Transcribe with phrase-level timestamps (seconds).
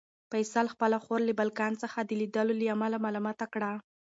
[0.31, 3.71] فیصل خپله خور له بالکن څخه د لیدلو له امله ملامته کړه.